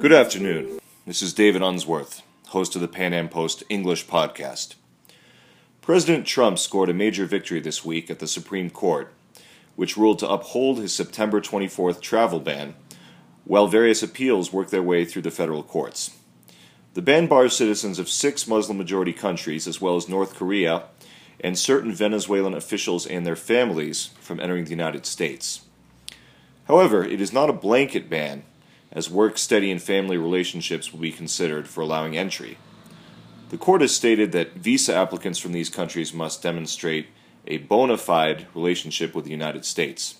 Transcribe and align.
Good 0.00 0.14
afternoon. 0.14 0.80
This 1.06 1.20
is 1.20 1.34
David 1.34 1.60
Unsworth, 1.60 2.22
host 2.46 2.74
of 2.74 2.80
the 2.80 2.88
Pan 2.88 3.12
Am 3.12 3.28
Post 3.28 3.64
English 3.68 4.06
podcast. 4.06 4.76
President 5.82 6.26
Trump 6.26 6.58
scored 6.58 6.88
a 6.88 6.94
major 6.94 7.26
victory 7.26 7.60
this 7.60 7.84
week 7.84 8.08
at 8.08 8.18
the 8.18 8.26
Supreme 8.26 8.70
Court, 8.70 9.12
which 9.76 9.98
ruled 9.98 10.18
to 10.20 10.28
uphold 10.30 10.78
his 10.78 10.94
September 10.94 11.38
24th 11.38 12.00
travel 12.00 12.40
ban, 12.40 12.76
while 13.44 13.66
various 13.66 14.02
appeals 14.02 14.54
work 14.54 14.70
their 14.70 14.82
way 14.82 15.04
through 15.04 15.20
the 15.20 15.30
federal 15.30 15.62
courts. 15.62 16.16
The 16.94 17.02
ban 17.02 17.26
bars 17.26 17.54
citizens 17.54 17.98
of 17.98 18.08
six 18.08 18.48
Muslim 18.48 18.78
majority 18.78 19.12
countries, 19.12 19.68
as 19.68 19.82
well 19.82 19.96
as 19.96 20.08
North 20.08 20.34
Korea, 20.34 20.84
and 21.40 21.58
certain 21.58 21.92
Venezuelan 21.92 22.54
officials 22.54 23.06
and 23.06 23.26
their 23.26 23.36
families 23.36 24.12
from 24.22 24.40
entering 24.40 24.64
the 24.64 24.70
United 24.70 25.04
States. 25.04 25.66
However, 26.68 27.04
it 27.04 27.20
is 27.20 27.34
not 27.34 27.50
a 27.50 27.52
blanket 27.52 28.08
ban 28.08 28.44
as 28.92 29.10
work, 29.10 29.38
study, 29.38 29.70
and 29.70 29.82
family 29.82 30.16
relationships 30.16 30.92
will 30.92 31.00
be 31.00 31.12
considered 31.12 31.68
for 31.68 31.80
allowing 31.80 32.16
entry. 32.16 32.58
The 33.50 33.58
court 33.58 33.80
has 33.80 33.94
stated 33.94 34.32
that 34.32 34.54
visa 34.54 34.94
applicants 34.94 35.38
from 35.38 35.52
these 35.52 35.70
countries 35.70 36.12
must 36.12 36.42
demonstrate 36.42 37.08
a 37.46 37.58
bona 37.58 37.96
fide 37.96 38.46
relationship 38.54 39.14
with 39.14 39.24
the 39.24 39.30
United 39.30 39.64
States. 39.64 40.16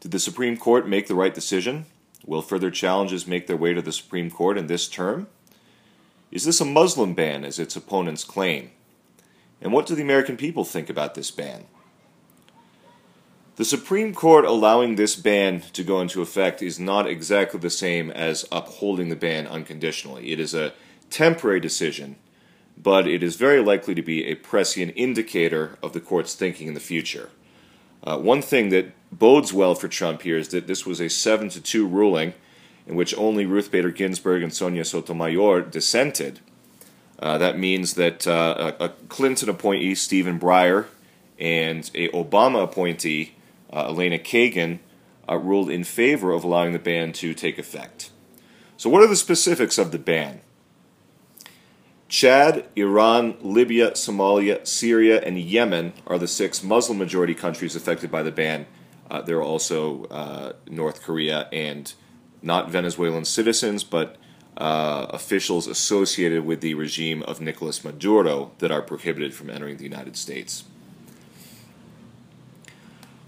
Did 0.00 0.10
the 0.10 0.18
Supreme 0.18 0.56
Court 0.56 0.86
make 0.86 1.06
the 1.06 1.14
right 1.14 1.34
decision? 1.34 1.86
Will 2.26 2.42
further 2.42 2.70
challenges 2.70 3.26
make 3.26 3.46
their 3.46 3.56
way 3.56 3.74
to 3.74 3.82
the 3.82 3.92
Supreme 3.92 4.30
Court 4.30 4.58
in 4.58 4.66
this 4.66 4.88
term? 4.88 5.28
Is 6.30 6.44
this 6.44 6.60
a 6.60 6.64
Muslim 6.64 7.14
ban, 7.14 7.44
as 7.44 7.58
its 7.58 7.74
opponents 7.74 8.22
claim? 8.22 8.70
And 9.60 9.72
what 9.72 9.86
do 9.86 9.94
the 9.94 10.02
American 10.02 10.36
people 10.36 10.64
think 10.64 10.90
about 10.90 11.14
this 11.14 11.30
ban? 11.30 11.64
The 13.58 13.64
Supreme 13.64 14.14
Court 14.14 14.44
allowing 14.44 14.94
this 14.94 15.16
ban 15.16 15.62
to 15.72 15.82
go 15.82 16.00
into 16.00 16.22
effect 16.22 16.62
is 16.62 16.78
not 16.78 17.08
exactly 17.08 17.58
the 17.58 17.70
same 17.70 18.08
as 18.08 18.46
upholding 18.52 19.08
the 19.08 19.16
ban 19.16 19.48
unconditionally. 19.48 20.30
It 20.30 20.38
is 20.38 20.54
a 20.54 20.74
temporary 21.10 21.58
decision, 21.58 22.14
but 22.80 23.08
it 23.08 23.20
is 23.20 23.34
very 23.34 23.60
likely 23.60 23.96
to 23.96 24.02
be 24.02 24.26
a 24.26 24.36
prescient 24.36 24.92
indicator 24.94 25.76
of 25.82 25.92
the 25.92 25.98
court's 25.98 26.36
thinking 26.36 26.68
in 26.68 26.74
the 26.74 26.78
future. 26.78 27.30
Uh, 28.04 28.16
one 28.16 28.42
thing 28.42 28.68
that 28.68 28.92
bodes 29.10 29.52
well 29.52 29.74
for 29.74 29.88
Trump 29.88 30.22
here 30.22 30.38
is 30.38 30.50
that 30.50 30.68
this 30.68 30.86
was 30.86 31.00
a 31.00 31.10
7 31.10 31.48
to 31.48 31.60
2 31.60 31.84
ruling 31.84 32.34
in 32.86 32.94
which 32.94 33.12
only 33.18 33.44
Ruth 33.44 33.72
Bader 33.72 33.90
Ginsburg 33.90 34.44
and 34.44 34.54
Sonia 34.54 34.84
Sotomayor 34.84 35.62
dissented. 35.62 36.38
Uh, 37.18 37.36
that 37.38 37.58
means 37.58 37.94
that 37.94 38.24
uh, 38.24 38.74
a 38.78 38.90
Clinton 39.08 39.48
appointee, 39.48 39.96
Stephen 39.96 40.38
Breyer, 40.38 40.86
and 41.40 41.90
a 41.96 42.06
Obama 42.10 42.62
appointee, 42.62 43.34
uh, 43.72 43.86
Elena 43.88 44.18
Kagan, 44.18 44.78
uh, 45.28 45.36
ruled 45.36 45.70
in 45.70 45.84
favor 45.84 46.32
of 46.32 46.44
allowing 46.44 46.72
the 46.72 46.78
ban 46.78 47.12
to 47.12 47.34
take 47.34 47.58
effect. 47.58 48.10
So, 48.76 48.88
what 48.88 49.02
are 49.02 49.08
the 49.08 49.16
specifics 49.16 49.78
of 49.78 49.92
the 49.92 49.98
ban? 49.98 50.40
Chad, 52.08 52.66
Iran, 52.74 53.36
Libya, 53.42 53.90
Somalia, 53.90 54.66
Syria, 54.66 55.20
and 55.20 55.38
Yemen 55.38 55.92
are 56.06 56.18
the 56.18 56.26
six 56.28 56.62
Muslim 56.62 56.96
majority 56.96 57.34
countries 57.34 57.76
affected 57.76 58.10
by 58.10 58.22
the 58.22 58.30
ban. 58.30 58.66
Uh, 59.10 59.20
there 59.20 59.36
are 59.36 59.42
also 59.42 60.04
uh, 60.04 60.52
North 60.68 61.02
Korea 61.02 61.48
and 61.52 61.92
not 62.40 62.70
Venezuelan 62.70 63.26
citizens, 63.26 63.84
but 63.84 64.16
uh, 64.56 65.06
officials 65.10 65.66
associated 65.66 66.44
with 66.44 66.62
the 66.62 66.74
regime 66.74 67.22
of 67.24 67.40
Nicolas 67.40 67.84
Maduro 67.84 68.52
that 68.58 68.70
are 68.70 68.82
prohibited 68.82 69.34
from 69.34 69.50
entering 69.50 69.76
the 69.76 69.84
United 69.84 70.16
States. 70.16 70.64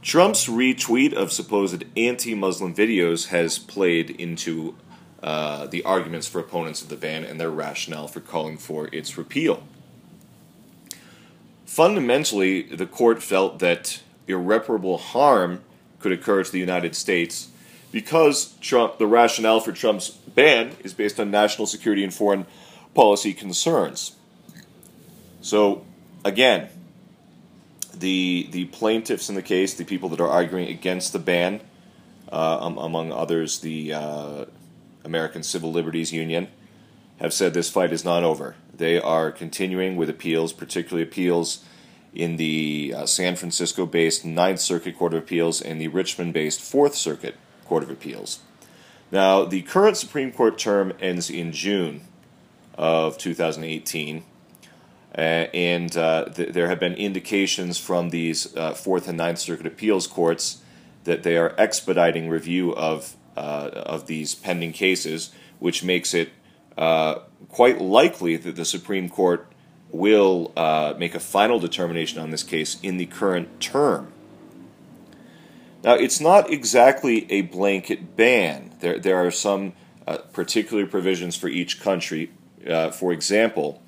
Trump's 0.03 0.47
retweet 0.47 1.13
of 1.13 1.31
supposed 1.31 1.85
anti 1.97 2.35
Muslim 2.35 2.75
videos 2.75 3.29
has 3.29 3.59
played 3.59 4.11
into 4.11 4.77
uh, 5.23 5.67
the 5.67 5.83
arguments 5.85 6.27
for 6.27 6.39
opponents 6.39 6.81
of 6.81 6.89
the 6.89 6.97
ban 6.97 7.25
and 7.25 7.39
their 7.39 7.51
rationale 7.51 8.09
for 8.09 8.21
calling 8.21 8.57
for 8.57 8.89
its 8.93 9.19
repeal. 9.19 9.63
Fundamentally, 11.67 12.63
the 12.63 12.87
court 12.87 13.23
felt 13.23 13.59
that 13.59 14.01
irreparable 14.27 14.97
harm 14.97 15.61
could 15.99 16.13
occur 16.13 16.43
to 16.43 16.51
the 16.51 16.59
United 16.59 16.97
States 16.97 17.49
because 17.93 18.55
Trump, 18.61 18.99
the 18.99 19.07
rationale 19.07 19.61
for 19.61 19.73
Trump's 19.73 20.09
ban 20.09 20.73
is 20.83 20.95
based 20.95 21.21
on 21.21 21.31
national 21.31 21.67
security 21.67 22.03
and 22.03 22.15
foreign 22.15 22.47
policy 22.95 23.35
concerns. 23.35 24.17
So, 25.43 25.85
again, 26.25 26.71
the 28.01 28.49
the 28.51 28.67
plaintiffs 28.67 29.29
in 29.29 29.35
the 29.35 29.43
case, 29.43 29.75
the 29.75 29.85
people 29.85 30.09
that 30.11 30.21
are 30.21 30.29
arguing 30.29 30.69
against 30.69 31.13
the 31.13 31.19
ban, 31.19 31.61
uh, 32.33 32.59
um, 32.61 32.79
among 32.79 33.13
others, 33.13 33.61
the 33.61 33.93
uh, 33.93 34.45
American 35.05 35.43
Civil 35.43 35.73
Liberties 35.73 36.13
Union, 36.13 36.49
have 37.21 37.33
said 37.33 37.55
this 37.55 37.71
fight 37.71 37.93
is 37.93 38.05
not 38.05 38.25
over. 38.25 38.57
They 38.75 39.01
are 39.01 39.31
continuing 39.31 39.97
with 39.97 40.09
appeals, 40.09 40.53
particularly 40.53 41.03
appeals 41.03 41.65
in 42.15 42.37
the 42.37 42.95
uh, 42.97 43.07
San 43.07 43.37
Francisco 43.37 43.87
based 43.87 44.25
Ninth 44.25 44.61
Circuit 44.61 44.99
Court 44.99 45.15
of 45.15 45.23
Appeals 45.23 45.61
and 45.61 45.81
the 45.81 45.89
Richmond 45.89 46.33
based 46.33 46.61
Fourth 46.61 46.95
Circuit 46.95 47.37
Court 47.67 47.83
of 47.83 47.91
Appeals. 47.91 48.41
Now, 49.13 49.45
the 49.45 49.63
current 49.63 49.97
Supreme 49.97 50.33
Court 50.33 50.59
term 50.59 50.93
ends 51.01 51.31
in 51.31 51.53
June 51.53 52.03
of 52.75 53.19
2018. 53.19 54.25
Uh, 55.17 55.49
and 55.53 55.97
uh, 55.97 56.27
th- 56.27 56.53
there 56.53 56.69
have 56.69 56.79
been 56.79 56.95
indications 56.95 57.79
from 57.79 58.11
these 58.11 58.55
uh, 58.57 58.73
Fourth 58.75 59.09
and 59.09 59.19
Ninth 59.19 59.41
Circuit 59.41 59.67
appeals 59.67 60.07
courts 60.07 60.63
that 61.05 61.25
they 61.25 61.37
are 61.37 61.55
expediting 61.59 62.29
review 62.29 62.75
of 62.75 63.17
uh, 63.37 63.71
of 63.75 64.07
these 64.07 64.35
pending 64.35 64.73
cases, 64.73 65.31
which 65.59 65.83
makes 65.83 66.15
it 66.15 66.31
uh, 66.77 67.17
quite 67.49 67.81
likely 67.81 68.37
that 68.37 68.55
the 68.55 68.65
Supreme 68.65 69.09
Court 69.09 69.51
will 69.91 70.53
uh, 70.57 70.95
make 70.99 71.15
a 71.15 71.21
final 71.21 71.59
determination 71.59 72.21
on 72.21 72.31
this 72.31 72.43
case 72.43 72.79
in 72.83 72.97
the 72.97 73.07
current 73.07 73.61
term. 73.61 74.13
Now, 75.83 75.95
it's 75.95 76.21
not 76.21 76.51
exactly 76.51 77.31
a 77.33 77.41
blanket 77.43 78.15
ban. 78.15 78.75
There, 78.81 78.99
there 78.99 79.17
are 79.17 79.31
some 79.31 79.73
particular 80.33 80.87
provisions 80.87 81.37
for 81.37 81.49
each 81.49 81.81
country. 81.81 82.31
for 82.93 83.13
example, 83.13 83.81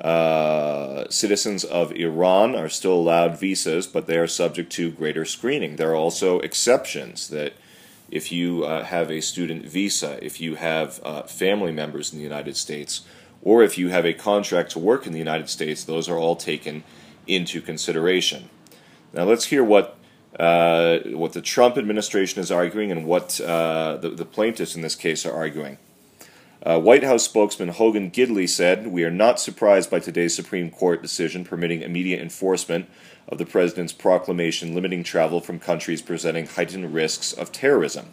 uh, 0.00 1.08
citizens 1.08 1.64
of 1.64 1.92
Iran 1.92 2.54
are 2.56 2.68
still 2.68 2.94
allowed 2.94 3.38
visas, 3.38 3.86
but 3.86 4.06
they 4.06 4.18
are 4.18 4.26
subject 4.26 4.72
to 4.72 4.90
greater 4.90 5.24
screening. 5.24 5.76
There 5.76 5.90
are 5.90 5.96
also 5.96 6.40
exceptions 6.40 7.28
that 7.28 7.54
if 8.10 8.30
you 8.30 8.64
uh, 8.64 8.84
have 8.84 9.10
a 9.10 9.20
student 9.20 9.64
visa, 9.66 10.18
if 10.24 10.40
you 10.40 10.56
have 10.56 11.00
uh, 11.04 11.22
family 11.22 11.72
members 11.72 12.12
in 12.12 12.18
the 12.18 12.24
United 12.24 12.56
States, 12.56 13.02
or 13.42 13.62
if 13.62 13.78
you 13.78 13.88
have 13.88 14.04
a 14.04 14.12
contract 14.12 14.72
to 14.72 14.78
work 14.78 15.06
in 15.06 15.12
the 15.12 15.18
United 15.18 15.48
States, 15.48 15.84
those 15.84 16.08
are 16.08 16.16
all 16.16 16.36
taken 16.36 16.82
into 17.26 17.60
consideration. 17.60 18.48
Now 19.12 19.24
let's 19.24 19.46
hear 19.46 19.62
what 19.62 19.96
uh, 20.38 20.98
what 21.10 21.32
the 21.32 21.40
Trump 21.40 21.78
administration 21.78 22.40
is 22.40 22.50
arguing 22.50 22.90
and 22.90 23.06
what 23.06 23.40
uh, 23.40 23.96
the, 23.98 24.10
the 24.10 24.24
plaintiffs 24.24 24.74
in 24.74 24.82
this 24.82 24.96
case 24.96 25.24
are 25.24 25.32
arguing. 25.32 25.78
Uh, 26.64 26.80
White 26.80 27.04
House 27.04 27.22
spokesman 27.22 27.68
Hogan 27.68 28.10
Gidley 28.10 28.48
said, 28.48 28.86
We 28.86 29.04
are 29.04 29.10
not 29.10 29.38
surprised 29.38 29.90
by 29.90 29.98
today's 29.98 30.34
Supreme 30.34 30.70
Court 30.70 31.02
decision 31.02 31.44
permitting 31.44 31.82
immediate 31.82 32.22
enforcement 32.22 32.88
of 33.28 33.36
the 33.36 33.44
President's 33.44 33.92
proclamation 33.92 34.74
limiting 34.74 35.04
travel 35.04 35.42
from 35.42 35.58
countries 35.58 36.00
presenting 36.00 36.46
heightened 36.46 36.94
risks 36.94 37.34
of 37.34 37.52
terrorism. 37.52 38.06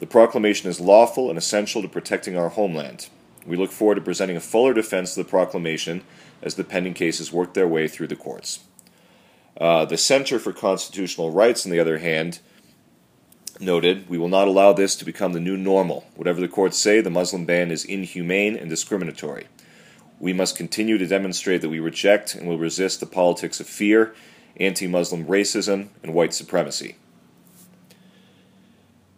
The 0.00 0.06
proclamation 0.06 0.68
is 0.68 0.80
lawful 0.80 1.28
and 1.28 1.38
essential 1.38 1.80
to 1.80 1.86
protecting 1.88 2.36
our 2.36 2.48
homeland. 2.48 3.08
We 3.46 3.56
look 3.56 3.70
forward 3.70 3.94
to 3.94 4.00
presenting 4.00 4.36
a 4.36 4.40
fuller 4.40 4.74
defense 4.74 5.16
of 5.16 5.24
the 5.24 5.30
proclamation 5.30 6.02
as 6.42 6.56
the 6.56 6.64
pending 6.64 6.94
cases 6.94 7.32
work 7.32 7.54
their 7.54 7.68
way 7.68 7.86
through 7.86 8.08
the 8.08 8.16
courts. 8.16 8.64
Uh, 9.60 9.84
the 9.84 9.96
Center 9.96 10.40
for 10.40 10.52
Constitutional 10.52 11.30
Rights, 11.30 11.64
on 11.64 11.70
the 11.70 11.80
other 11.80 11.98
hand, 11.98 12.40
noted, 13.60 14.08
we 14.08 14.18
will 14.18 14.28
not 14.28 14.48
allow 14.48 14.72
this 14.72 14.96
to 14.96 15.04
become 15.04 15.32
the 15.32 15.40
new 15.40 15.56
normal. 15.56 16.06
Whatever 16.14 16.40
the 16.40 16.48
courts 16.48 16.78
say, 16.78 17.00
the 17.00 17.10
Muslim 17.10 17.44
ban 17.44 17.70
is 17.70 17.84
inhumane 17.84 18.56
and 18.56 18.68
discriminatory. 18.68 19.46
We 20.18 20.32
must 20.32 20.56
continue 20.56 20.98
to 20.98 21.06
demonstrate 21.06 21.60
that 21.60 21.68
we 21.68 21.80
reject 21.80 22.34
and 22.34 22.48
will 22.48 22.58
resist 22.58 23.00
the 23.00 23.06
politics 23.06 23.60
of 23.60 23.66
fear, 23.66 24.14
anti 24.58 24.86
Muslim 24.86 25.26
racism, 25.26 25.88
and 26.02 26.14
white 26.14 26.32
supremacy. 26.32 26.96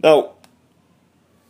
Now, 0.02 0.32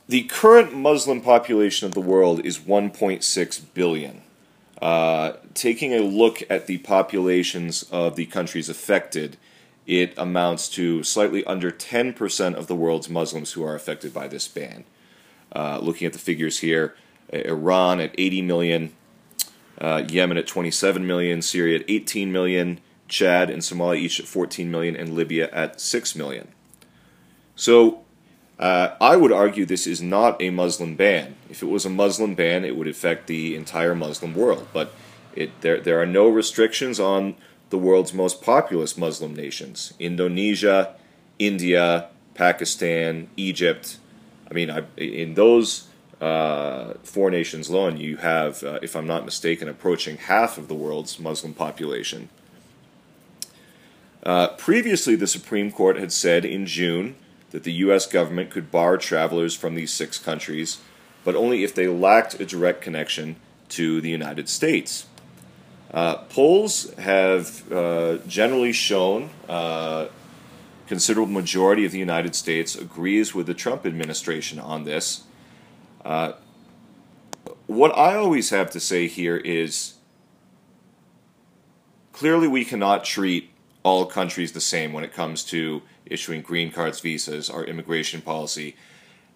the 0.09 0.23
current 0.25 0.75
Muslim 0.75 1.21
population 1.21 1.87
of 1.87 1.95
the 1.95 2.01
world 2.01 2.45
is 2.45 2.59
1.6 2.59 3.61
billion. 3.75 4.23
Uh, 4.81 5.33
taking 5.55 5.93
a 5.93 6.01
look 6.01 6.43
at 6.49 6.67
the 6.67 6.79
populations 6.79 7.83
of 7.91 8.17
the 8.17 8.27
countries 8.27 8.69
affected, 8.69 9.37
it 9.89 10.13
amounts 10.17 10.69
to 10.69 11.03
slightly 11.03 11.45
under 11.47 11.73
10% 11.73 12.55
of 12.55 12.69
the 12.69 12.77
world's 12.77 13.09
Muslims 13.09 13.53
who 13.53 13.65
are 13.65 13.75
affected 13.75 14.15
by 14.15 14.29
this 14.29 14.47
ban. 14.47 14.85
Uh, 15.51 15.81
looking 15.83 16.07
at 16.07 16.13
the 16.13 16.19
figures 16.19 16.61
here, 16.61 16.95
Iran 17.33 17.99
at 17.99 18.15
80 18.17 18.43
million, 18.43 18.93
uh, 19.81 20.05
Yemen 20.07 20.37
at 20.37 20.47
27 20.47 21.07
million, 21.07 21.43
Syria 21.43 21.81
at 21.81 21.85
18 21.89 22.31
million, 22.31 22.81
Chad 23.09 23.49
and 23.49 23.63
Somalia 23.63 23.99
each 23.99 24.21
at 24.21 24.27
14 24.27 24.71
million, 24.71 24.95
and 24.95 25.15
Libya 25.17 25.49
at 25.51 25.81
6 25.81 26.15
million. 26.15 26.49
So, 27.57 28.05
Uh, 28.59 28.97
I 29.01 29.15
would 29.15 29.31
argue 29.31 29.65
this 29.65 29.87
is 29.87 30.03
not 30.03 30.43
a 30.43 30.51
Muslim 30.51 30.97
ban. 30.97 31.37
If 31.49 31.63
it 31.63 31.67
was 31.67 31.87
a 31.87 31.91
Muslim 31.91 32.35
ban, 32.35 32.65
it 32.65 32.75
would 32.75 32.89
affect 32.89 33.29
the 33.29 33.55
entire 33.55 33.95
Muslim 33.95 34.35
world. 34.35 34.67
But 34.73 34.93
it, 35.37 35.61
there, 35.61 35.79
there 35.81 36.03
are 36.03 36.07
no 36.07 36.29
restrictions 36.29 36.99
on 36.99 37.37
the 37.71 37.79
world's 37.79 38.15
most 38.15 38.43
populous 38.43 38.97
Muslim 38.97 39.35
nations 39.35 39.95
Indonesia, 39.99 40.95
India, 41.39 42.09
Pakistan, 42.35 43.29
Egypt. 43.37 43.99
I 44.51 44.55
mean, 44.55 44.71
I, 44.71 44.85
in 44.97 45.35
those 45.35 45.89
uh, 46.21 46.95
four 47.03 47.31
nations 47.31 47.69
alone, 47.69 47.97
you 47.97 48.17
have, 48.19 48.63
uh, 48.65 48.79
if 48.83 48.97
I'm 48.97 49.07
not 49.07 49.25
mistaken, 49.25 49.69
approaching 49.69 50.17
half 50.17 50.59
of 50.59 50.69
the 50.69 50.75
world's 50.75 51.19
Muslim 51.19 51.55
population. 51.55 52.29
Uh, 54.23 54.49
previously, 54.49 55.15
the 55.15 55.27
Supreme 55.27 55.71
Court 55.71 55.97
had 55.99 56.13
said 56.13 56.45
in 56.45 56.67
June 56.67 57.15
that 57.51 57.65
the 57.65 57.73
U.S. 57.73 58.07
government 58.07 58.51
could 58.51 58.71
bar 58.71 58.99
travelers 58.99 59.55
from 59.55 59.75
these 59.75 59.93
six 59.93 60.19
countries, 60.19 60.81
but 61.25 61.35
only 61.35 61.63
if 61.63 61.75
they 61.75 61.87
lacked 61.87 62.39
a 62.41 62.45
direct 62.45 62.83
connection 62.83 63.37
to 63.71 64.01
the 64.01 64.11
United 64.11 64.49
States. 64.49 65.07
Uh, 65.93 66.17
polls 66.17 66.93
have 66.95 67.71
uh, 67.73 68.19
generally 68.27 68.73
shown 68.73 69.31
uh, 69.49 70.07
considerable 70.87 71.33
majority 71.33 71.85
of 71.85 71.93
the 71.93 71.99
United 71.99 72.35
States 72.35 72.75
agrees 72.75 73.35
with 73.35 73.47
the 73.47 73.55
Trump 73.55 73.87
administration 73.87 74.59
on 74.59 74.85
this. 74.85 75.25
Uh, 76.05 76.33
what 77.67 77.97
I 77.97 78.17
always 78.17 78.51
have 78.51 78.71
to 78.71 78.81
say 78.81 79.07
here 79.07 79.37
is 79.37 79.95
clearly 82.13 82.49
we 82.49 82.65
cannot 82.65 83.05
treat 83.05 83.51
all 83.83 84.07
countries 84.07 84.53
the 84.53 84.61
same 84.61 84.93
when 84.93 85.05
it 85.05 85.13
comes 85.13 85.43
to 85.45 85.83
issuing 86.05 86.43
green 86.43 86.71
cards, 86.71 87.01
visas, 87.01 87.49
our 87.49 87.65
immigration 87.65 88.21
policy. 88.21 88.77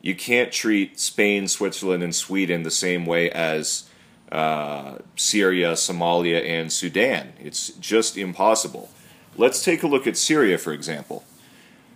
You 0.00 0.14
can't 0.14 0.50
treat 0.50 0.98
Spain, 0.98 1.48
Switzerland, 1.48 2.02
and 2.02 2.14
Sweden 2.14 2.62
the 2.62 2.70
same 2.70 3.06
way 3.06 3.30
as 3.30 3.88
uh, 4.32 4.98
Syria, 5.14 5.72
Somalia, 5.72 6.44
and 6.44 6.72
Sudan. 6.72 7.34
It's 7.38 7.68
just 7.74 8.16
impossible. 8.16 8.90
Let's 9.36 9.64
take 9.64 9.82
a 9.82 9.86
look 9.86 10.06
at 10.06 10.16
Syria, 10.16 10.58
for 10.58 10.72
example. 10.72 11.24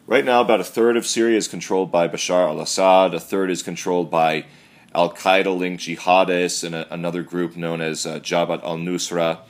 Right 0.06 0.24
now, 0.24 0.40
about 0.40 0.60
a 0.60 0.64
third 0.64 0.96
of 0.96 1.06
Syria 1.06 1.36
is 1.36 1.48
controlled 1.48 1.90
by 1.90 2.06
Bashar 2.06 2.48
al 2.48 2.60
Assad, 2.60 3.14
a 3.14 3.20
third 3.20 3.50
is 3.50 3.62
controlled 3.62 4.10
by 4.10 4.46
Al 4.94 5.12
Qaeda 5.12 5.56
linked 5.56 5.82
jihadists 5.82 6.62
and 6.62 6.74
a, 6.74 6.92
another 6.94 7.22
group 7.22 7.56
known 7.56 7.80
as 7.80 8.06
uh, 8.06 8.20
Jabhat 8.20 8.62
al 8.62 8.76
Nusra, 8.76 9.40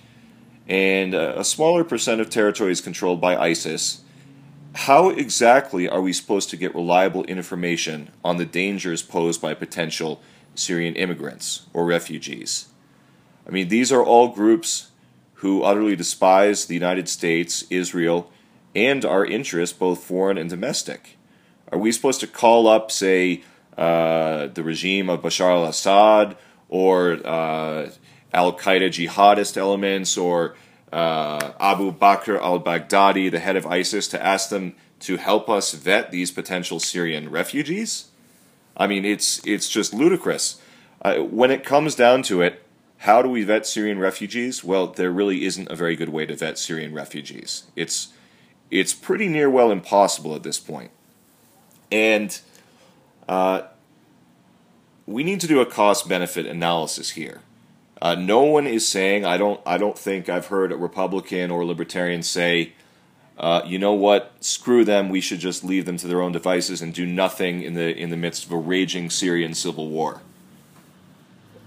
and 0.66 1.14
a 1.14 1.44
smaller 1.44 1.84
percent 1.84 2.20
of 2.20 2.30
territory 2.30 2.72
is 2.72 2.80
controlled 2.80 3.20
by 3.20 3.36
ISIS 3.36 4.02
how 4.76 5.08
exactly 5.08 5.88
are 5.88 6.02
we 6.02 6.12
supposed 6.12 6.50
to 6.50 6.56
get 6.56 6.74
reliable 6.74 7.24
information 7.24 8.10
on 8.22 8.36
the 8.36 8.44
dangers 8.44 9.02
posed 9.02 9.40
by 9.40 9.54
potential 9.54 10.20
Syrian 10.54 10.94
immigrants 10.94 11.66
or 11.72 11.86
refugees? 11.86 12.68
I 13.46 13.50
mean, 13.50 13.68
these 13.68 13.92
are 13.92 14.02
all 14.02 14.28
groups 14.28 14.90
who 15.34 15.62
utterly 15.62 15.96
despise 15.96 16.66
the 16.66 16.74
United 16.74 17.08
States, 17.08 17.64
Israel, 17.70 18.30
and 18.74 19.04
our 19.04 19.24
interests, 19.24 19.76
both 19.76 20.02
foreign 20.02 20.38
and 20.38 20.50
domestic. 20.50 21.16
Are 21.70 21.78
we 21.78 21.92
supposed 21.92 22.20
to 22.20 22.26
call 22.26 22.66
up, 22.66 22.90
say, 22.90 23.42
uh, 23.76 24.46
the 24.48 24.62
regime 24.62 25.10
of 25.10 25.22
Bashar 25.22 25.50
al 25.50 25.64
Assad 25.66 26.36
or 26.68 27.20
uh, 27.26 27.90
Al 28.32 28.52
Qaeda 28.54 28.88
jihadist 28.88 29.56
elements 29.56 30.16
or 30.16 30.56
uh, 30.92 31.52
Abu 31.60 31.92
Bakr 31.92 32.40
al 32.40 32.60
Baghdadi, 32.60 33.30
the 33.30 33.38
head 33.38 33.56
of 33.56 33.66
ISIS, 33.66 34.08
to 34.08 34.24
ask 34.24 34.48
them 34.48 34.74
to 35.00 35.16
help 35.16 35.48
us 35.48 35.72
vet 35.74 36.10
these 36.10 36.30
potential 36.30 36.80
Syrian 36.80 37.30
refugees? 37.30 38.06
I 38.76 38.86
mean, 38.86 39.04
it's 39.04 39.44
it's 39.46 39.68
just 39.68 39.94
ludicrous. 39.94 40.60
Uh, 41.02 41.16
when 41.16 41.50
it 41.50 41.64
comes 41.64 41.94
down 41.94 42.22
to 42.24 42.42
it, 42.42 42.65
how 42.98 43.22
do 43.22 43.28
we 43.28 43.44
vet 43.44 43.66
Syrian 43.66 43.98
refugees? 43.98 44.64
Well, 44.64 44.88
there 44.88 45.10
really 45.10 45.44
isn't 45.44 45.70
a 45.70 45.76
very 45.76 45.96
good 45.96 46.08
way 46.08 46.26
to 46.26 46.34
vet 46.34 46.58
Syrian 46.58 46.94
refugees. 46.94 47.64
It's 47.76 48.08
it's 48.70 48.94
pretty 48.94 49.28
near 49.28 49.48
well 49.48 49.70
impossible 49.70 50.34
at 50.34 50.42
this 50.42 50.58
point. 50.58 50.90
and 51.90 52.40
uh, 53.28 53.62
we 55.06 55.22
need 55.22 55.40
to 55.40 55.46
do 55.46 55.60
a 55.60 55.66
cost 55.66 56.08
benefit 56.08 56.46
analysis 56.46 57.10
here. 57.10 57.40
Uh, 58.02 58.14
no 58.14 58.42
one 58.42 58.66
is 58.66 58.86
saying 58.86 59.24
I 59.24 59.36
don't 59.36 59.60
I 59.66 59.78
don't 59.78 59.98
think 59.98 60.28
I've 60.28 60.46
heard 60.46 60.72
a 60.72 60.76
Republican 60.76 61.50
or 61.50 61.62
a 61.62 61.66
libertarian 61.66 62.22
say, 62.22 62.72
uh, 63.38 63.62
you 63.64 63.78
know 63.78 63.94
what, 63.94 64.32
screw 64.40 64.84
them. 64.84 65.08
We 65.08 65.20
should 65.20 65.40
just 65.40 65.64
leave 65.64 65.86
them 65.86 65.96
to 65.98 66.06
their 66.06 66.20
own 66.20 66.32
devices 66.32 66.82
and 66.82 66.92
do 66.92 67.06
nothing 67.06 67.62
in 67.62 67.74
the 67.74 67.96
in 67.96 68.10
the 68.10 68.16
midst 68.16 68.44
of 68.44 68.52
a 68.52 68.58
raging 68.58 69.10
Syrian 69.10 69.54
civil 69.54 69.88
war. 69.88 70.20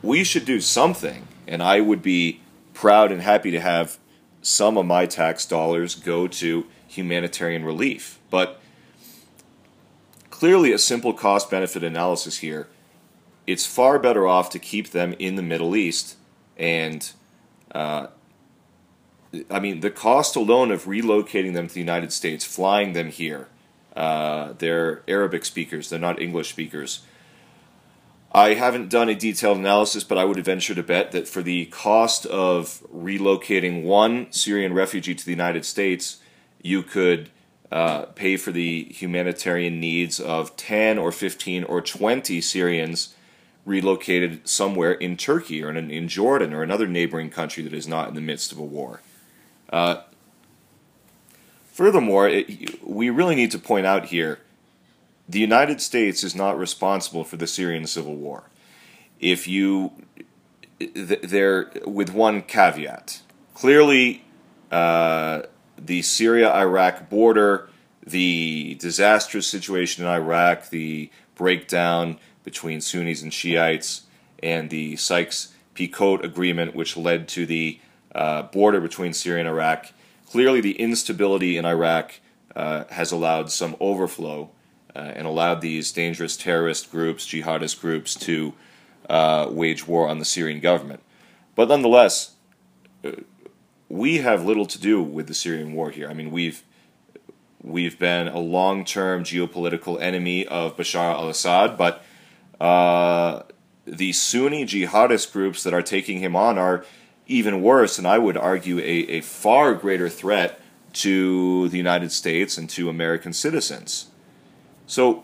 We 0.02 0.24
should 0.24 0.46
do 0.46 0.62
something, 0.62 1.28
and 1.48 1.62
I 1.62 1.82
would 1.82 2.02
be 2.02 2.42
proud 2.74 3.12
and 3.12 3.22
happy 3.22 3.52
to 3.52 3.60
have 3.60 3.98
some 4.42 4.78
of 4.78 4.86
my 4.86 5.06
tax 5.06 5.46
dollars 5.46 5.96
go 5.96 6.28
to 6.28 6.66
humanitarian 6.88 7.66
relief. 7.66 8.20
But 8.30 8.60
clearly, 10.30 10.72
a 10.72 10.78
simple 10.78 11.14
cost 11.14 11.50
benefit 11.50 11.84
analysis 11.84 12.38
here. 12.38 12.68
It's 13.46 13.66
far 13.66 14.00
better 14.00 14.28
off 14.28 14.50
to 14.52 14.60
keep 14.60 14.92
them 14.92 15.16
in 15.20 15.36
the 15.36 15.42
Middle 15.42 15.76
East 15.76 16.16
and 16.56 17.12
uh, 17.72 18.08
I 19.50 19.60
mean, 19.60 19.82
the 19.82 19.92
cost 19.92 20.36
alone 20.36 20.72
of 20.72 20.86
relocating 20.86 21.54
them 21.54 21.68
to 21.68 21.74
the 21.74 21.80
United 21.80 22.12
States, 22.12 22.46
flying 22.46 22.94
them 22.94 23.10
here, 23.10 23.48
uh, 23.96 24.54
they're 24.58 25.04
Arabic 25.08 25.46
speakers, 25.46 25.90
they're 25.90 26.00
not 26.00 26.22
English 26.22 26.50
speakers. 26.50 27.02
I 28.32 28.54
haven't 28.54 28.90
done 28.90 29.10
a 29.10 29.16
detailed 29.16 29.58
analysis, 29.58 30.04
but 30.04 30.18
I 30.18 30.26
would 30.26 30.44
venture 30.44 30.76
to 30.76 30.84
bet 30.84 31.12
that 31.14 31.28
for 31.28 31.42
the 31.42 31.66
cost 31.68 32.26
of 32.28 32.84
relocating 32.94 33.84
one 33.84 34.32
Syrian 34.32 34.74
refugee 34.74 35.16
to 35.16 35.26
the 35.26 35.32
United 35.32 35.66
States, 35.66 36.18
you 36.62 36.84
could 36.84 37.32
uh, 37.72 38.04
pay 38.06 38.38
for 38.38 38.52
the 38.52 38.84
humanitarian 38.92 39.80
needs 39.80 40.20
of 40.20 40.56
10 40.58 41.00
or 41.00 41.12
15 41.12 41.64
or 41.64 41.82
20 41.82 42.40
Syrians 42.42 43.16
relocated 43.66 44.48
somewhere 44.48 44.94
in 44.94 45.18
Turkey 45.18 45.64
or 45.64 45.72
in, 45.72 45.90
in 45.90 46.08
Jordan 46.08 46.54
or 46.54 46.62
another 46.62 46.88
neighboring 46.88 47.30
country 47.30 47.64
that 47.64 47.74
is 47.74 47.88
not 47.88 48.10
in 48.10 48.16
the 48.16 48.22
midst 48.22 48.52
of 48.52 48.58
a 48.60 48.64
war. 48.64 49.02
Uh, 49.72 50.02
furthermore, 51.66 52.28
it, 52.28 52.84
we 52.84 53.10
really 53.10 53.36
need 53.36 53.52
to 53.52 53.60
point 53.60 53.86
out 53.86 54.06
here 54.06 54.40
the 55.30 55.40
United 55.40 55.80
States 55.80 56.24
is 56.24 56.36
not 56.36 56.58
responsible 56.58 57.24
for 57.24 57.38
the 57.38 57.46
Syrian 57.46 57.86
civil 57.86 58.16
war. 58.16 58.46
If 59.20 59.48
you, 59.48 59.92
there, 60.80 61.72
with 61.86 62.12
one 62.12 62.42
caveat, 62.42 63.22
clearly 63.54 64.26
uh, 64.72 65.44
the 65.78 66.02
Syria 66.02 66.52
Iraq 66.56 67.10
border, 67.12 67.70
the 68.02 68.76
disastrous 68.80 69.48
situation 69.48 70.04
in 70.04 70.10
Iraq, 70.10 70.70
the 70.70 71.12
breakdown 71.36 72.18
between 72.44 72.82
Sunnis 72.82 73.22
and 73.22 73.32
Shiites, 73.32 74.08
and 74.42 74.72
the 74.72 74.96
Sykes 74.96 75.54
Picot 75.76 76.26
agreement, 76.26 76.74
which 76.74 76.98
led 76.98 77.28
to 77.30 77.46
the 77.46 77.80
uh, 78.16 78.44
border 78.44 78.82
between 78.82 79.14
Syria 79.14 79.42
and 79.42 79.50
Iraq. 79.50 79.92
Clearly, 80.26 80.60
the 80.60 80.80
instability 80.80 81.56
in 81.56 81.66
Iraq 81.66 82.14
uh, 82.56 82.86
has 82.90 83.12
allowed 83.12 83.52
some 83.52 83.76
overflow 83.80 84.50
uh, 84.96 85.00
and 85.00 85.28
allowed 85.28 85.62
these 85.62 85.92
dangerous 85.92 86.38
terrorist 86.38 86.92
groups, 86.92 87.28
jihadist 87.28 87.80
groups, 87.80 88.16
to 88.16 88.54
uh, 89.10 89.48
wage 89.50 89.88
war 89.88 90.08
on 90.08 90.20
the 90.20 90.26
Syrian 90.26 90.60
government. 90.60 91.02
But 91.56 91.70
nonetheless, 91.70 92.34
uh, 93.04 93.12
we 93.88 94.18
have 94.18 94.46
little 94.46 94.66
to 94.68 94.80
do 94.80 95.02
with 95.02 95.28
the 95.28 95.34
Syrian 95.34 95.74
war 95.74 95.90
here. 95.92 96.10
I 96.10 96.14
mean, 96.14 96.32
we've 96.32 96.64
we've 97.62 98.00
been 98.00 98.28
a 98.28 98.40
long-term 98.40 99.24
geopolitical 99.24 100.02
enemy 100.02 100.48
of 100.48 100.78
Bashar 100.78 101.14
al-Assad, 101.14 101.78
but 101.78 102.04
uh, 102.62 103.44
the 103.86 104.14
Sunni 104.14 104.66
jihadist 104.66 105.34
groups 105.34 105.64
that 105.64 105.74
are 105.74 105.82
taking 105.82 106.20
him 106.20 106.36
on 106.36 106.58
are 106.58 106.86
even 107.28 107.62
worse, 107.62 107.98
and 107.98 108.08
I 108.08 108.18
would 108.18 108.38
argue 108.38 108.80
a, 108.80 108.82
a 109.18 109.22
far 109.22 109.74
greater 109.74 110.10
threat 110.10 110.60
to 110.94 111.70
the 111.70 111.78
United 111.78 112.12
States 112.12 112.58
and 112.58 112.70
to 112.72 112.90
American 112.90 113.34
citizens. 113.34 114.08
So, 114.90 115.24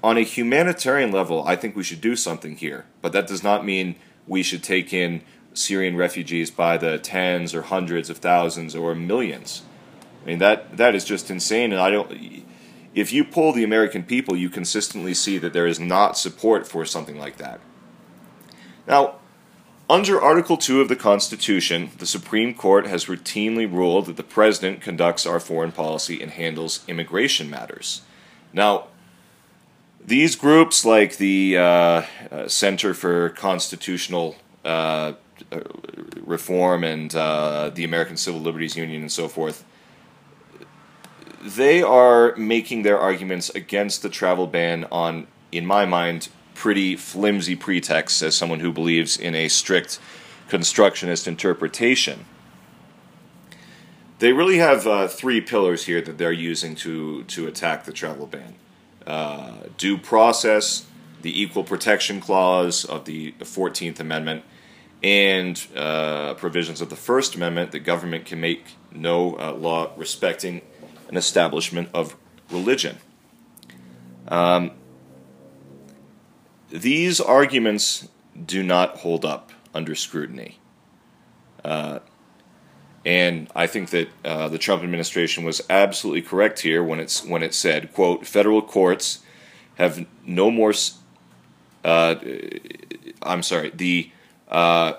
on 0.00 0.16
a 0.16 0.22
humanitarian 0.22 1.10
level, 1.10 1.42
I 1.44 1.56
think 1.56 1.74
we 1.74 1.82
should 1.82 2.00
do 2.00 2.14
something 2.14 2.56
here, 2.56 2.86
but 3.02 3.12
that 3.12 3.26
does 3.26 3.42
not 3.42 3.66
mean 3.66 3.96
we 4.28 4.44
should 4.44 4.62
take 4.62 4.92
in 4.92 5.22
Syrian 5.54 5.96
refugees 5.96 6.52
by 6.52 6.78
the 6.78 6.98
tens 7.00 7.52
or 7.52 7.62
hundreds 7.62 8.08
of 8.08 8.18
thousands 8.18 8.76
or 8.76 8.94
millions. 8.94 9.62
I 10.22 10.26
mean 10.28 10.38
that 10.38 10.76
that 10.76 10.94
is 10.94 11.04
just 11.04 11.32
insane, 11.32 11.72
and 11.72 11.80
I 11.80 11.90
don't 11.90 12.44
if 12.94 13.12
you 13.12 13.24
poll 13.24 13.52
the 13.52 13.64
American 13.64 14.04
people, 14.04 14.36
you 14.36 14.50
consistently 14.50 15.12
see 15.12 15.38
that 15.38 15.52
there 15.52 15.66
is 15.66 15.80
not 15.80 16.16
support 16.16 16.68
for 16.68 16.84
something 16.84 17.18
like 17.18 17.38
that. 17.38 17.58
Now, 18.86 19.16
under 19.90 20.20
Article 20.20 20.56
2 20.56 20.80
of 20.80 20.88
the 20.88 20.94
Constitution, 20.94 21.90
the 21.98 22.06
Supreme 22.06 22.54
Court 22.54 22.86
has 22.86 23.06
routinely 23.06 23.70
ruled 23.70 24.06
that 24.06 24.16
the 24.16 24.22
President 24.22 24.80
conducts 24.80 25.26
our 25.26 25.40
foreign 25.40 25.72
policy 25.72 26.22
and 26.22 26.30
handles 26.30 26.84
immigration 26.86 27.50
matters. 27.50 28.02
Now, 28.52 28.86
these 30.02 30.36
groups, 30.36 30.84
like 30.84 31.16
the 31.16 31.58
uh, 31.58 31.62
uh, 32.30 32.46
Center 32.46 32.94
for 32.94 33.30
Constitutional 33.30 34.36
uh, 34.64 35.14
Reform 36.20 36.84
and 36.84 37.12
uh, 37.12 37.70
the 37.70 37.82
American 37.82 38.16
Civil 38.16 38.40
Liberties 38.40 38.76
Union 38.76 39.02
and 39.02 39.10
so 39.10 39.26
forth, 39.26 39.64
they 41.42 41.82
are 41.82 42.36
making 42.36 42.82
their 42.82 42.98
arguments 42.98 43.50
against 43.50 44.02
the 44.02 44.08
travel 44.08 44.46
ban 44.46 44.86
on, 44.92 45.26
in 45.50 45.66
my 45.66 45.84
mind, 45.84 46.28
pretty 46.60 46.94
flimsy 46.94 47.56
pretext 47.56 48.20
as 48.20 48.36
someone 48.36 48.60
who 48.60 48.70
believes 48.70 49.16
in 49.16 49.34
a 49.34 49.48
strict 49.48 49.98
constructionist 50.50 51.26
interpretation. 51.26 52.26
They 54.18 54.34
really 54.34 54.58
have 54.58 54.86
uh, 54.86 55.08
three 55.08 55.40
pillars 55.40 55.86
here 55.86 56.02
that 56.02 56.18
they're 56.18 56.30
using 56.30 56.74
to, 56.76 57.24
to 57.24 57.46
attack 57.46 57.84
the 57.84 57.92
travel 57.92 58.26
ban 58.26 58.56
uh, 59.06 59.52
due 59.78 59.96
process, 59.96 60.86
the 61.22 61.40
Equal 61.40 61.64
Protection 61.64 62.20
Clause 62.20 62.84
of 62.84 63.06
the 63.06 63.32
14th 63.40 63.98
Amendment, 63.98 64.44
and 65.02 65.66
uh, 65.74 66.34
provisions 66.34 66.82
of 66.82 66.90
the 66.90 66.96
First 66.96 67.36
Amendment 67.36 67.72
that 67.72 67.80
government 67.80 68.26
can 68.26 68.38
make 68.38 68.74
no 68.92 69.34
uh, 69.38 69.54
law 69.54 69.92
respecting 69.96 70.60
an 71.08 71.16
establishment 71.16 71.88
of 71.94 72.16
religion. 72.50 72.98
Um, 74.28 74.72
these 76.70 77.20
arguments 77.20 78.08
do 78.46 78.62
not 78.62 78.98
hold 78.98 79.24
up 79.24 79.50
under 79.74 79.94
scrutiny. 79.94 80.58
Uh, 81.64 82.00
and 83.04 83.48
I 83.54 83.66
think 83.66 83.90
that 83.90 84.08
uh, 84.24 84.48
the 84.48 84.58
Trump 84.58 84.82
administration 84.82 85.44
was 85.44 85.62
absolutely 85.70 86.22
correct 86.22 86.60
here 86.60 86.82
when 86.84 87.00
it's 87.00 87.24
when 87.24 87.42
it 87.42 87.54
said, 87.54 87.92
"quote 87.92 88.26
Federal 88.26 88.62
courts 88.62 89.20
have 89.76 90.06
no 90.26 90.50
more." 90.50 90.74
Uh, 91.82 92.16
I'm 93.22 93.42
sorry. 93.42 93.70
The 93.74 94.10
uh, 94.48 94.94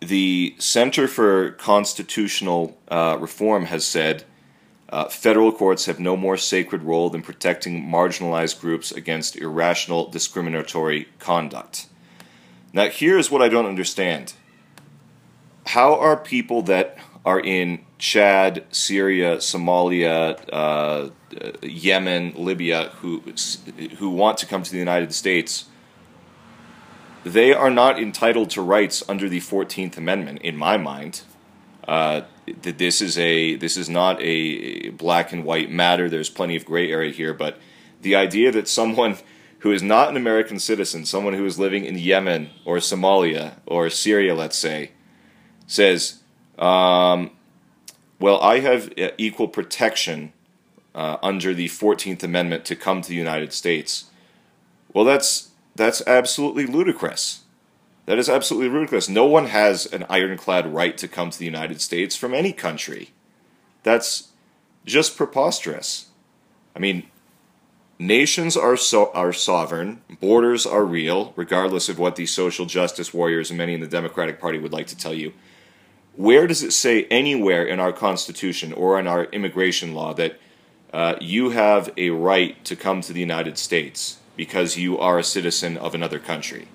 the 0.00 0.54
Center 0.58 1.06
for 1.06 1.52
Constitutional 1.52 2.78
uh, 2.88 3.18
Reform 3.20 3.66
has 3.66 3.84
said 3.84 4.24
uh, 4.92 5.08
federal 5.08 5.50
courts 5.50 5.86
have 5.86 5.98
no 5.98 6.16
more 6.16 6.36
sacred 6.36 6.82
role 6.82 7.08
than 7.08 7.22
protecting 7.22 7.82
marginalized 7.82 8.60
groups 8.60 8.92
against 8.92 9.36
irrational 9.36 10.10
discriminatory 10.10 11.08
conduct. 11.18 11.86
Now, 12.74 12.88
here's 12.88 13.30
what 13.30 13.40
I 13.40 13.48
don't 13.48 13.66
understand 13.66 14.34
how 15.66 15.98
are 15.98 16.16
people 16.16 16.62
that 16.62 16.98
are 17.24 17.40
in 17.40 17.84
Chad, 17.98 18.64
Syria, 18.70 19.36
Somalia, 19.36 20.38
uh, 20.52 21.10
Yemen, 21.62 22.34
Libya, 22.36 22.90
who 22.96 23.22
who 23.98 24.10
want 24.10 24.38
to 24.38 24.46
come 24.46 24.62
to 24.62 24.70
the 24.70 24.78
United 24.78 25.14
States, 25.14 25.66
they 27.24 27.54
are 27.54 27.70
not 27.70 27.98
entitled 27.98 28.50
to 28.50 28.60
rights 28.60 29.04
under 29.08 29.28
the 29.28 29.40
Fourteenth 29.40 29.96
Amendment. 29.96 30.42
In 30.42 30.56
my 30.56 30.76
mind, 30.76 31.22
uh, 31.88 32.22
this 32.46 33.00
is 33.00 33.18
a 33.18 33.56
this 33.56 33.76
is 33.76 33.88
not 33.88 34.20
a 34.20 34.90
black 34.90 35.32
and 35.32 35.44
white 35.44 35.70
matter. 35.70 36.08
There's 36.08 36.30
plenty 36.30 36.56
of 36.56 36.64
gray 36.64 36.90
area 36.90 37.12
here, 37.12 37.34
but 37.34 37.58
the 38.02 38.14
idea 38.16 38.52
that 38.52 38.68
someone 38.68 39.16
who 39.60 39.70
is 39.70 39.82
not 39.82 40.08
an 40.08 40.16
American 40.16 40.58
citizen, 40.58 41.06
someone 41.06 41.34
who 41.34 41.46
is 41.46 41.56
living 41.56 41.84
in 41.84 41.96
Yemen 41.96 42.50
or 42.64 42.78
Somalia 42.78 43.54
or 43.64 43.88
Syria, 43.90 44.34
let's 44.34 44.58
say, 44.58 44.90
says, 45.68 46.18
um, 46.58 47.30
well, 48.18 48.40
I 48.40 48.58
have 48.58 48.92
uh, 48.98 49.10
equal 49.18 49.46
protection 49.46 50.32
uh, 50.96 51.16
under 51.22 51.54
the 51.54 51.68
14th 51.68 52.24
Amendment 52.24 52.64
to 52.64 52.76
come 52.76 53.02
to 53.02 53.08
the 53.08 53.14
United 53.14 53.52
States. 53.52 54.06
Well, 54.92 55.04
that's, 55.04 55.50
that's 55.76 56.02
absolutely 56.08 56.66
ludicrous. 56.66 57.41
That 58.06 58.18
is 58.18 58.28
absolutely 58.28 58.68
ludicrous. 58.68 59.08
No 59.08 59.26
one 59.26 59.46
has 59.46 59.86
an 59.86 60.04
ironclad 60.08 60.72
right 60.72 60.98
to 60.98 61.08
come 61.08 61.30
to 61.30 61.38
the 61.38 61.44
United 61.44 61.80
States 61.80 62.16
from 62.16 62.34
any 62.34 62.52
country. 62.52 63.10
That's 63.82 64.28
just 64.84 65.16
preposterous. 65.16 66.06
I 66.74 66.80
mean, 66.80 67.04
nations 67.98 68.56
are 68.56 68.76
so, 68.76 69.12
are 69.12 69.32
sovereign, 69.32 70.02
borders 70.20 70.66
are 70.66 70.84
real, 70.84 71.32
regardless 71.36 71.88
of 71.88 71.98
what 71.98 72.16
the 72.16 72.26
social 72.26 72.66
justice 72.66 73.14
warriors 73.14 73.50
and 73.50 73.58
many 73.58 73.74
in 73.74 73.80
the 73.80 73.86
Democratic 73.86 74.40
Party 74.40 74.58
would 74.58 74.72
like 74.72 74.88
to 74.88 74.96
tell 74.96 75.14
you. 75.14 75.32
Where 76.16 76.46
does 76.46 76.62
it 76.62 76.72
say 76.72 77.04
anywhere 77.04 77.64
in 77.64 77.80
our 77.80 77.92
Constitution 77.92 78.72
or 78.72 78.98
in 78.98 79.06
our 79.06 79.24
immigration 79.26 79.94
law 79.94 80.12
that 80.14 80.38
uh, 80.92 81.14
you 81.20 81.50
have 81.50 81.90
a 81.96 82.10
right 82.10 82.62
to 82.64 82.76
come 82.76 83.00
to 83.00 83.12
the 83.12 83.20
United 83.20 83.56
States 83.56 84.18
because 84.36 84.76
you 84.76 84.98
are 84.98 85.18
a 85.18 85.24
citizen 85.24 85.78
of 85.78 85.94
another 85.94 86.18
country? 86.18 86.68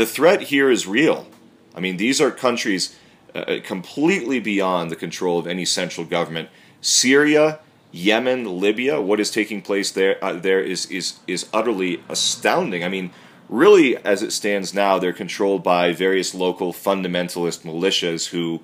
The 0.00 0.06
threat 0.06 0.44
here 0.44 0.70
is 0.70 0.86
real. 0.86 1.26
I 1.74 1.80
mean, 1.80 1.98
these 1.98 2.22
are 2.22 2.30
countries 2.30 2.96
uh, 3.34 3.58
completely 3.62 4.40
beyond 4.40 4.90
the 4.90 4.96
control 4.96 5.38
of 5.38 5.46
any 5.46 5.66
central 5.66 6.06
government. 6.06 6.48
Syria, 6.80 7.58
Yemen, 7.92 8.58
Libya, 8.58 8.98
what 8.98 9.20
is 9.20 9.30
taking 9.30 9.60
place 9.60 9.90
there 9.90 10.16
uh, 10.24 10.32
there 10.32 10.62
is 10.62 10.86
is 10.86 11.18
is 11.26 11.50
utterly 11.52 12.02
astounding. 12.08 12.82
I 12.82 12.88
mean, 12.88 13.10
really, 13.50 13.98
as 13.98 14.22
it 14.22 14.32
stands 14.32 14.72
now, 14.72 14.98
they're 14.98 15.12
controlled 15.12 15.62
by 15.62 15.92
various 15.92 16.34
local 16.34 16.72
fundamentalist 16.72 17.60
militias 17.66 18.30
who 18.30 18.62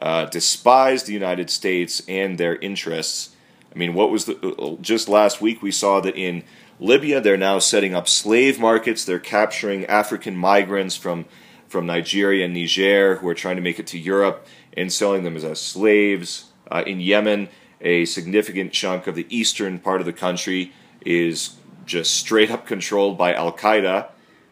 uh, 0.00 0.24
despise 0.30 1.02
the 1.02 1.12
United 1.12 1.50
States 1.50 2.00
and 2.08 2.38
their 2.38 2.56
interests. 2.56 3.36
I 3.74 3.78
mean, 3.78 3.94
what 3.94 4.10
was 4.10 4.24
the 4.24 4.78
just 4.80 5.08
last 5.08 5.40
week 5.40 5.62
we 5.62 5.70
saw 5.70 6.00
that 6.00 6.16
in 6.16 6.42
Libya 6.78 7.20
they're 7.20 7.36
now 7.36 7.58
setting 7.58 7.94
up 7.94 8.08
slave 8.08 8.58
markets. 8.58 9.04
They're 9.04 9.18
capturing 9.18 9.86
African 9.86 10.36
migrants 10.36 10.96
from 10.96 11.26
from 11.68 11.86
Nigeria 11.86 12.44
and 12.44 12.54
Niger 12.54 13.16
who 13.16 13.28
are 13.28 13.34
trying 13.34 13.56
to 13.56 13.62
make 13.62 13.78
it 13.78 13.86
to 13.88 13.98
Europe 13.98 14.46
and 14.76 14.92
selling 14.92 15.22
them 15.22 15.36
as, 15.36 15.44
as 15.44 15.60
slaves. 15.60 16.46
Uh, 16.70 16.82
in 16.86 17.00
Yemen, 17.00 17.48
a 17.80 18.04
significant 18.04 18.72
chunk 18.72 19.06
of 19.06 19.14
the 19.14 19.26
eastern 19.28 19.78
part 19.78 20.00
of 20.00 20.06
the 20.06 20.12
country 20.12 20.72
is 21.04 21.56
just 21.86 22.12
straight 22.12 22.50
up 22.50 22.66
controlled 22.66 23.18
by 23.18 23.34
Al 23.34 23.52
Qaeda 23.52 24.08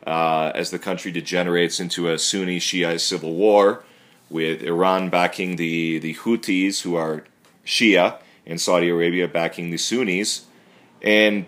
uh, 0.06 0.52
as 0.54 0.70
the 0.70 0.78
country 0.78 1.12
degenerates 1.12 1.80
into 1.80 2.08
a 2.08 2.18
Sunni 2.18 2.58
Shia 2.58 2.98
civil 2.98 3.34
war, 3.34 3.84
with 4.30 4.62
Iran 4.62 5.10
backing 5.10 5.56
the, 5.56 5.98
the 5.98 6.14
Houthis, 6.14 6.82
who 6.82 6.96
are 6.96 7.24
Shia, 7.64 8.18
and 8.48 8.60
Saudi 8.60 8.88
Arabia 8.88 9.28
backing 9.28 9.70
the 9.70 9.78
Sunnis. 9.78 10.46
And 11.02 11.46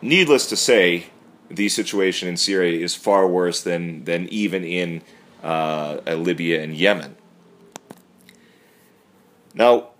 needless 0.00 0.48
to 0.48 0.56
say, 0.56 1.06
the 1.48 1.68
situation 1.68 2.28
in 2.28 2.36
Syria 2.36 2.82
is 2.82 2.94
far 2.94 3.28
worse 3.28 3.62
than, 3.62 4.04
than 4.04 4.26
even 4.28 4.64
in 4.64 5.02
uh, 5.42 5.98
Libya 6.06 6.62
and 6.62 6.74
Yemen. 6.74 7.16
Now, 9.54 9.90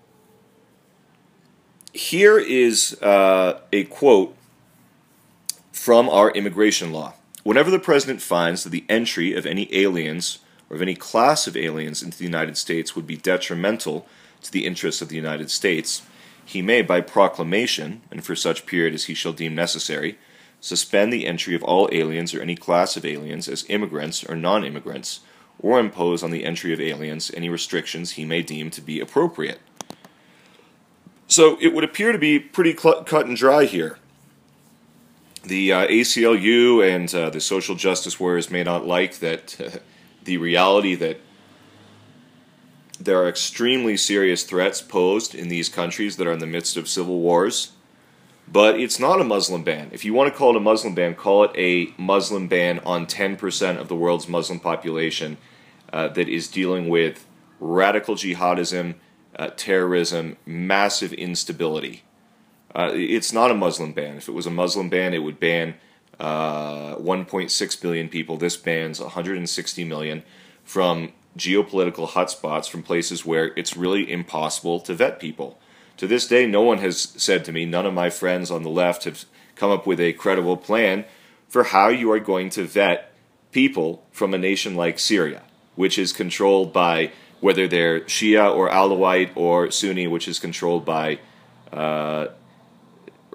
here 1.93 2.39
is 2.39 2.99
uh, 3.01 3.61
a 3.71 3.83
quote 3.83 4.35
from 5.71 6.09
our 6.09 6.31
immigration 6.31 6.91
law. 6.91 7.13
Whenever 7.43 7.69
the 7.69 7.77
President 7.77 8.21
finds 8.21 8.63
that 8.63 8.71
the 8.71 8.85
entry 8.89 9.33
of 9.33 9.45
any 9.45 9.73
aliens 9.75 10.39
or 10.69 10.77
of 10.77 10.81
any 10.81 10.95
class 10.95 11.45
of 11.45 11.55
aliens 11.55 12.01
into 12.01 12.17
the 12.17 12.23
United 12.23 12.57
States 12.57 12.95
would 12.95 13.05
be 13.05 13.17
detrimental 13.17 14.07
to 14.41 14.51
the 14.51 14.65
interests 14.65 15.01
of 15.01 15.09
the 15.09 15.15
United 15.15 15.51
States, 15.51 16.01
he 16.45 16.61
may, 16.61 16.81
by 16.81 17.01
proclamation, 17.01 18.01
and 18.11 18.23
for 18.23 18.35
such 18.35 18.65
period 18.65 18.93
as 18.93 19.05
he 19.05 19.13
shall 19.13 19.33
deem 19.33 19.55
necessary, 19.55 20.17
suspend 20.59 21.11
the 21.11 21.25
entry 21.25 21.55
of 21.55 21.63
all 21.63 21.89
aliens 21.91 22.33
or 22.33 22.41
any 22.41 22.55
class 22.55 22.95
of 22.95 23.05
aliens 23.05 23.47
as 23.47 23.65
immigrants 23.69 24.23
or 24.23 24.35
non 24.35 24.63
immigrants, 24.63 25.21
or 25.59 25.79
impose 25.79 26.23
on 26.23 26.31
the 26.31 26.45
entry 26.45 26.73
of 26.73 26.81
aliens 26.81 27.31
any 27.35 27.49
restrictions 27.49 28.11
he 28.11 28.25
may 28.25 28.41
deem 28.41 28.69
to 28.69 28.81
be 28.81 28.99
appropriate. 28.99 29.59
So 31.27 31.57
it 31.61 31.73
would 31.73 31.83
appear 31.83 32.11
to 32.11 32.17
be 32.17 32.39
pretty 32.39 32.73
cut 32.73 33.25
and 33.25 33.35
dry 33.35 33.65
here 33.65 33.97
the 35.43 35.73
uh, 35.73 35.87
ACLU 35.87 36.87
and 36.87 37.13
uh, 37.13 37.29
the 37.29 37.41
social 37.41 37.75
justice 37.75 38.19
warriors 38.19 38.49
may 38.49 38.63
not 38.63 38.87
like 38.87 39.19
that 39.19 39.59
uh, 39.59 39.79
the 40.23 40.37
reality 40.37 40.95
that 40.95 41.19
there 42.99 43.21
are 43.21 43.27
extremely 43.27 43.97
serious 43.97 44.43
threats 44.43 44.81
posed 44.81 45.33
in 45.35 45.49
these 45.49 45.69
countries 45.69 46.17
that 46.17 46.27
are 46.27 46.31
in 46.31 46.39
the 46.39 46.47
midst 46.47 46.77
of 46.77 46.87
civil 46.87 47.19
wars. 47.19 47.71
But 48.47 48.79
it's 48.79 48.99
not 48.99 49.21
a 49.21 49.23
Muslim 49.23 49.63
ban. 49.63 49.89
If 49.93 50.03
you 50.03 50.13
want 50.13 50.31
to 50.31 50.37
call 50.37 50.51
it 50.51 50.57
a 50.57 50.59
Muslim 50.59 50.93
ban, 50.93 51.15
call 51.15 51.45
it 51.45 51.51
a 51.55 51.93
Muslim 51.97 52.47
ban 52.47 52.79
on 52.79 53.05
10% 53.05 53.77
of 53.77 53.87
the 53.87 53.95
world's 53.95 54.27
Muslim 54.27 54.59
population 54.59 55.37
uh, 55.91 56.09
that 56.09 56.27
is 56.27 56.47
dealing 56.49 56.89
with 56.89 57.25
radical 57.59 58.15
jihadism, 58.15 58.95
uh, 59.37 59.49
terrorism, 59.55 60.37
massive 60.45 61.13
instability. 61.13 62.03
Uh, 62.75 62.91
it's 62.93 63.31
not 63.31 63.49
a 63.49 63.55
Muslim 63.55 63.93
ban. 63.93 64.17
If 64.17 64.27
it 64.27 64.33
was 64.33 64.45
a 64.45 64.51
Muslim 64.51 64.89
ban, 64.89 65.13
it 65.13 65.19
would 65.19 65.39
ban 65.39 65.75
uh, 66.19 66.95
1.6 66.95 67.81
billion 67.81 68.09
people. 68.09 68.37
This 68.37 68.57
bans 68.57 68.99
160 68.99 69.83
million 69.85 70.23
from 70.63 71.13
geopolitical 71.37 72.09
hotspots, 72.09 72.69
from 72.69 72.83
places 72.83 73.25
where 73.25 73.53
it's 73.55 73.75
really 73.75 74.11
impossible 74.11 74.79
to 74.81 74.93
vet 74.93 75.19
people. 75.19 75.59
to 75.95 76.07
this 76.07 76.27
day, 76.27 76.47
no 76.47 76.61
one 76.61 76.79
has 76.79 76.99
said 76.99 77.45
to 77.45 77.51
me, 77.51 77.65
none 77.65 77.85
of 77.85 77.93
my 77.93 78.09
friends 78.09 78.49
on 78.49 78.63
the 78.63 78.69
left 78.69 79.03
have 79.03 79.25
come 79.55 79.69
up 79.69 79.85
with 79.85 79.99
a 79.99 80.13
credible 80.13 80.57
plan 80.57 81.05
for 81.47 81.65
how 81.65 81.87
you 81.87 82.11
are 82.11 82.19
going 82.19 82.49
to 82.49 82.63
vet 82.63 83.13
people 83.51 84.03
from 84.11 84.33
a 84.33 84.37
nation 84.37 84.75
like 84.75 84.97
Syria, 84.97 85.43
which 85.75 85.99
is 85.99 86.11
controlled 86.11 86.73
by 86.73 87.11
whether 87.41 87.67
they're 87.67 88.01
Shia 88.01 88.53
or 88.55 88.69
Alawite 88.69 89.31
or 89.35 89.69
Sunni, 89.69 90.07
which 90.07 90.27
is 90.27 90.39
controlled 90.39 90.83
by 90.83 91.19
uh, 91.71 92.27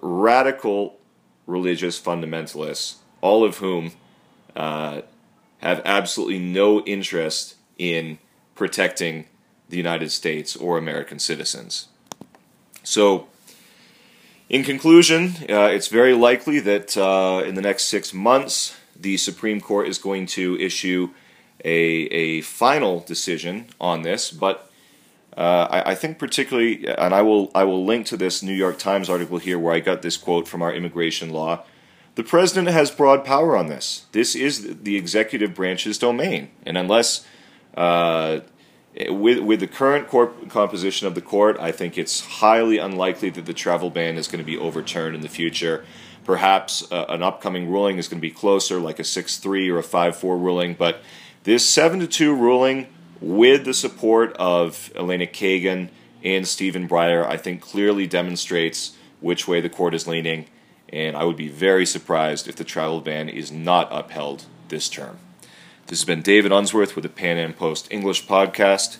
radical 0.02 0.99
religious 1.47 2.00
fundamentalists, 2.00 2.97
all 3.21 3.45
of 3.45 3.59
whom 3.59 3.93
uh, 4.57 5.02
have 5.59 5.81
absolutely 5.85 6.38
no 6.38 6.81
interest 6.81 7.55
in 7.78 8.18
protecting 8.54 9.26
the 9.68 9.76
United 9.76 10.11
States 10.11 10.56
or 10.56 10.76
American 10.76 11.18
citizens. 11.18 11.88
So, 12.82 13.28
in 14.49 14.64
conclusion, 14.64 15.35
uh, 15.49 15.68
it's 15.68 15.88
very 15.88 16.14
likely 16.14 16.58
that 16.61 16.97
uh, 16.97 17.44
in 17.47 17.54
the 17.54 17.62
next 17.62 17.85
six 17.85 18.14
months, 18.14 18.76
the 18.99 19.16
Supreme 19.16 19.61
Court 19.61 19.87
is 19.87 19.99
going 19.99 20.26
to 20.26 20.58
issue 20.58 21.11
a, 21.64 21.70
a 21.70 22.40
final 22.42 23.00
decision 23.00 23.66
on 23.80 24.02
this, 24.02 24.30
but 24.30 24.70
uh, 25.37 25.68
I, 25.70 25.90
I, 25.90 25.94
think 25.94 26.18
particularly, 26.18 26.88
and 26.88 27.14
I 27.14 27.23
will 27.23 27.50
I 27.54 27.64
will 27.64 27.85
link 27.85 28.06
to 28.06 28.16
this 28.16 28.42
New 28.42 28.54
York 28.54 28.78
Times 28.78 29.08
article 29.08 29.38
here 29.38 29.58
where 29.58 29.75
I 29.75 29.80
got 29.80 30.02
this 30.02 30.16
quote 30.16 30.49
from 30.49 30.62
our 30.62 30.73
immigration 30.73 31.30
law. 31.30 31.64
The 32.16 32.25
president 32.25 32.68
has 32.68 32.90
broad 32.90 33.25
power 33.25 33.56
on 33.56 33.68
this. 33.68 34.06
This 34.11 34.35
is 34.35 34.82
the 34.82 34.97
executive 34.97 35.54
branch's 35.54 35.99
domain, 35.99 36.50
and 36.66 36.76
unless 36.76 37.25
uh, 37.77 38.41
with 39.09 39.39
with 39.41 39.61
the 39.61 39.67
current 39.67 40.09
corp- 40.09 40.49
composition 40.49 41.07
of 41.07 41.15
the 41.15 41.21
court, 41.21 41.57
I 41.61 41.73
think 41.73 41.97
it's 41.97 42.21
highly 42.41 42.79
unlikely 42.79 43.31
that 43.31 43.47
the 43.47 43.55
travel 43.55 43.91
ban 43.91 44.17
is 44.17 44.27
going 44.27 44.41
to 44.41 44.45
be 44.45 44.57
overturned 44.57 45.15
in 45.15 45.21
the 45.21 45.29
future. 45.29 45.85
Perhaps 46.25 46.91
uh, 46.93 47.07
an 47.09 47.23
upcoming 47.23 47.71
ruling 47.71 47.99
is 47.99 48.09
going 48.09 48.21
to 48.21 48.27
be 48.27 48.31
closer, 48.31 48.79
like 48.79 48.99
a 48.99 49.05
six 49.05 49.39
three 49.39 49.71
or 49.71 49.79
a 49.79 49.83
five 49.83 50.17
four 50.17 50.37
ruling, 50.37 50.75
but 50.75 51.01
this 51.45 51.65
seven 51.67 52.01
to 52.01 52.07
two 52.07 52.35
ruling 52.35 52.89
with 53.21 53.65
the 53.65 53.75
support 53.75 54.33
of 54.37 54.93
Elena 54.95 55.27
Kagan 55.27 55.89
and 56.23 56.47
Stephen 56.47 56.89
Breyer, 56.89 57.25
I 57.25 57.37
think 57.37 57.63
clearly 57.63 58.07
demonstrates 58.07 58.97
which 59.21 59.49
way 59.49 59.61
the 59.61 59.69
court 59.69 59.95
is 59.95 60.07
leaning, 60.07 60.47
and 60.89 61.17
I 61.17 61.25
would 61.25 61.37
be 61.37 61.49
very 61.49 61.87
surprised 61.87 62.49
if 62.49 62.57
the 62.57 62.65
travel 62.65 63.01
ban 63.01 63.29
is 63.29 63.51
not 63.51 63.89
upheld 63.91 64.45
this 64.69 64.89
term. 64.89 65.19
This 65.88 66.00
has 66.00 66.04
been 66.04 66.21
David 66.21 66.52
Unsworth 66.52 66.97
with 66.97 67.04
the 67.04 67.09
Pan 67.09 67.38
Am 67.38 67.54
Post 67.54 67.88
English 67.90 68.26
podcast. 68.26 68.99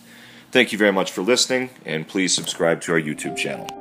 Thank 0.51 0.71
you 0.71 0.79
very 0.79 0.91
much 0.91 1.11
for 1.11 1.21
listening, 1.21 1.69
and 1.85 2.07
please 2.07 2.33
subscribe 2.33 2.81
to 2.81 2.93
our 2.93 2.99
YouTube 2.99 3.37
channel. 3.37 3.78